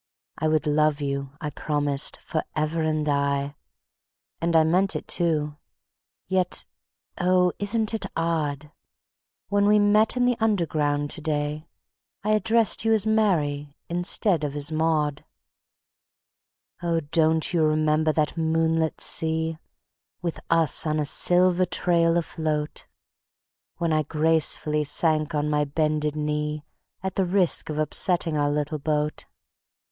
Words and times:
I 0.39 0.47
would 0.47 0.65
love 0.65 0.99
you, 0.99 1.33
I 1.39 1.51
promised, 1.51 2.17
forever 2.19 2.81
and 2.81 3.07
aye, 3.07 3.53
And 4.41 4.55
I 4.55 4.63
meant 4.63 4.95
it 4.95 5.07
too; 5.07 5.57
yet, 6.27 6.65
oh, 7.19 7.53
isn't 7.59 7.93
it 7.93 8.07
odd? 8.17 8.71
When 9.49 9.67
we 9.67 9.77
met 9.77 10.17
in 10.17 10.25
the 10.25 10.37
Underground 10.39 11.11
to 11.11 11.21
day 11.21 11.67
I 12.23 12.31
addressed 12.31 12.83
you 12.83 12.91
as 12.93 13.05
Mary 13.05 13.77
instead 13.89 14.43
of 14.43 14.55
as 14.55 14.71
Maude. 14.71 15.23
Oh, 16.81 17.01
don't 17.01 17.53
you 17.53 17.61
remember 17.63 18.11
that 18.11 18.35
moonlit 18.35 18.99
sea, 18.99 19.59
With 20.19 20.39
us 20.49 20.87
on 20.87 20.99
a 20.99 21.05
silver 21.05 21.67
trail 21.67 22.17
afloat, 22.17 22.87
When 23.77 23.93
I 23.93 24.01
gracefully 24.01 24.83
sank 24.83 25.35
on 25.35 25.47
my 25.47 25.63
bended 25.63 26.15
knee 26.15 26.63
At 27.03 27.13
the 27.13 27.25
risk 27.27 27.69
of 27.69 27.77
upsetting 27.77 28.35
our 28.35 28.49
little 28.49 28.79
boat? 28.79 29.27